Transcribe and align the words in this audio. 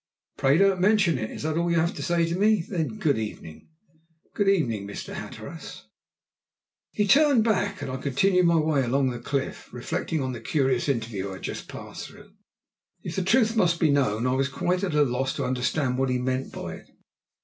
"Pray 0.35 0.57
don't 0.57 0.81
mention 0.81 1.19
it. 1.19 1.29
Is 1.29 1.43
that 1.43 1.59
all 1.59 1.69
you 1.69 1.77
have 1.79 1.93
to 1.93 2.01
say 2.01 2.25
to 2.25 2.35
me? 2.35 2.65
Then 2.67 2.97
good 2.97 3.19
evening!" 3.19 3.69
"Good 4.33 4.49
evening, 4.49 4.87
Mr. 4.87 5.13
Hatteras." 5.13 5.83
He 6.91 7.05
turned 7.05 7.43
back, 7.43 7.83
and 7.83 7.91
I 7.91 7.97
continued 7.97 8.47
my 8.47 8.55
way 8.57 8.81
along 8.83 9.11
the 9.11 9.19
cliff, 9.19 9.71
reflecting 9.71 10.19
on 10.19 10.31
the 10.31 10.41
curious 10.41 10.89
interview 10.89 11.29
I 11.29 11.33
had 11.33 11.43
just 11.43 11.67
passed 11.67 12.07
through. 12.07 12.31
If 13.03 13.15
the 13.15 13.21
truth 13.21 13.55
must 13.55 13.79
be 13.79 13.91
known, 13.91 14.25
I 14.25 14.33
was 14.33 14.49
quite 14.49 14.83
at 14.83 14.95
a 14.95 15.03
loss 15.03 15.35
to 15.35 15.45
understand 15.45 15.99
what 15.99 16.09
he 16.09 16.17
meant 16.17 16.51
by 16.51 16.77
it! 16.77 16.87